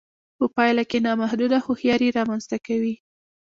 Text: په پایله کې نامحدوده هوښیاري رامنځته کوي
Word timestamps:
په 0.37 0.45
پایله 0.55 0.83
کې 0.89 0.97
نامحدوده 1.07 1.57
هوښیاري 1.65 2.09
رامنځته 2.17 2.57
کوي 2.67 2.95